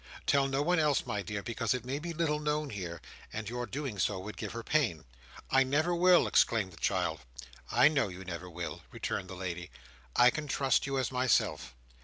[0.25, 3.67] Tell no one else, my dear, because it may be little known here, and your
[3.67, 5.05] doing so would give her pain."
[5.51, 7.19] "I never will!" exclaimed the child.
[7.71, 9.69] "I know you never will," returned the lady.
[10.15, 11.75] "I can trust you as myself.